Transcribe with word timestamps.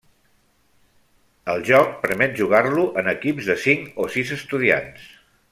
El 1.53 1.61
joc 1.67 1.91
permet 2.05 2.33
jugar-lo 2.41 2.87
en 3.03 3.11
equips 3.13 3.51
de 3.53 3.59
cinc 3.67 4.03
o 4.07 4.09
sis 4.17 4.33
estudiants. 4.41 5.07